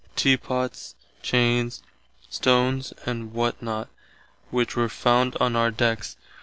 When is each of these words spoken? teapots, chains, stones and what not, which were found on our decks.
teapots, 0.15 0.95
chains, 1.21 1.83
stones 2.27 2.91
and 3.05 3.33
what 3.33 3.61
not, 3.61 3.87
which 4.49 4.75
were 4.75 4.89
found 4.89 5.37
on 5.39 5.55
our 5.55 5.69
decks. 5.69 6.17